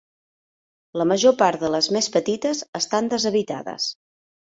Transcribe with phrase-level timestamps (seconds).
[1.01, 3.93] La major part de les més petites estan deshabitades.